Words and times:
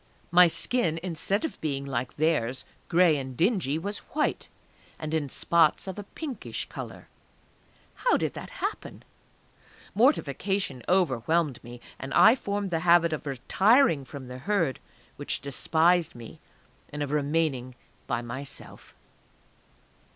_My 0.31 0.47
skin 0.47 0.99
instead 1.03 1.45
of 1.45 1.61
being 1.61 1.85
like 1.85 2.15
theirs, 2.15 2.65
gray 2.89 3.17
and 3.17 3.37
dingy, 3.37 3.77
was 3.77 3.99
white, 4.15 4.49
and 4.97 5.13
in 5.13 5.29
spots 5.29 5.87
of 5.87 5.99
a 5.99 6.03
pinkish 6.03 6.67
colour.... 6.69 7.07
How 7.93 8.17
did 8.17 8.33
that 8.33 8.49
happen? 8.65 9.03
Mortification 9.93 10.81
overwhelmed 10.89 11.63
me. 11.63 11.81
And 11.99 12.15
I 12.15 12.35
formed 12.35 12.71
the 12.71 12.79
habit 12.79 13.13
of 13.13 13.27
retiring 13.27 14.03
from 14.03 14.27
the 14.27 14.39
Herd 14.39 14.79
which 15.17 15.39
despised 15.39 16.15
me, 16.15 16.39
and 16.91 17.03
of 17.03 17.11
remaining 17.11 17.75
by 18.07 18.23
myself. 18.23 18.95